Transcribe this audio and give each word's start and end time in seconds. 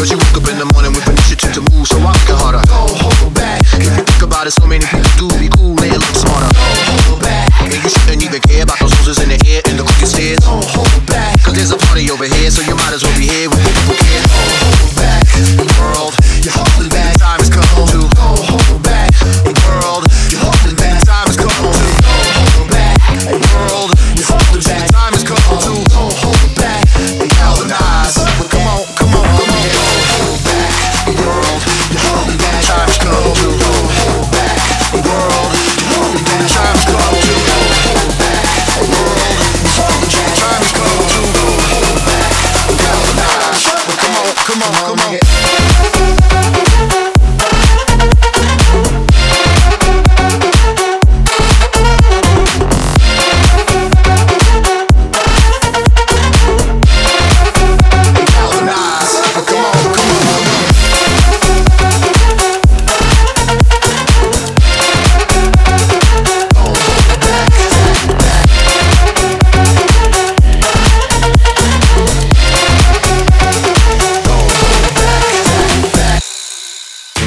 Cause 0.00 0.12
you 0.12 0.16
woke 0.16 0.40
up 0.40 0.48
in 0.48 0.56
the 0.56 0.64
morning 0.72 0.96
with 0.96 1.06
initiative 1.12 1.52
to 1.52 1.60
move, 1.76 1.86
so 1.86 2.00
I 2.00 2.16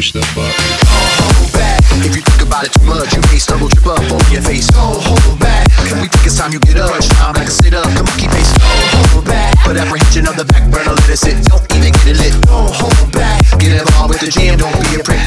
Push 0.00 0.12
the 0.12 0.24
button. 0.32 0.48
hold 0.48 1.52
back. 1.52 1.76
If 2.00 2.16
you 2.16 2.22
think 2.24 2.48
about 2.48 2.64
it 2.64 2.72
too 2.72 2.88
much, 2.88 3.12
you 3.12 3.20
may 3.28 3.36
stumble, 3.36 3.68
trip 3.68 3.84
up 3.84 4.00
over 4.00 4.32
your 4.32 4.40
face. 4.40 4.66
Don't 4.68 4.96
hold 4.96 5.38
back. 5.38 5.68
We 5.84 5.92
think 5.92 6.24
it's 6.24 6.38
time 6.38 6.54
you 6.54 6.60
get 6.60 6.80
up. 6.80 6.96
Time 7.20 7.34
like 7.36 7.48
a 7.48 7.50
sit 7.50 7.74
up. 7.74 7.84
Come 7.84 8.08
on, 8.08 8.16
keep 8.16 8.30
pace. 8.30 8.48
Don't 8.48 8.64
oh, 8.64 9.08
hold 9.12 9.24
back. 9.26 9.52
Put 9.60 9.76
apprehension 9.76 10.26
on 10.26 10.38
the 10.40 10.46
back 10.46 10.64
burner, 10.72 10.96
let 10.96 11.10
it 11.10 11.18
sit. 11.18 11.44
Don't 11.44 11.60
even 11.76 11.92
get 11.92 12.08
it 12.08 12.16
lit. 12.16 12.32
Don't 12.48 12.72
hold 12.72 13.12
back. 13.12 13.44
Get 13.60 13.76
involved 13.76 14.16
with 14.16 14.24
the 14.24 14.32
jam. 14.32 14.56
Don't 14.56 14.72
be 14.80 14.96
a 14.96 15.04
prick. 15.04 15.20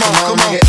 come 0.00 0.14
on, 0.14 0.38
come 0.38 0.54
on. 0.54 0.67